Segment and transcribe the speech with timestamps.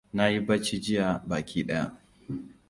[0.17, 1.85] Na yi bacci jiya baki ɗaya.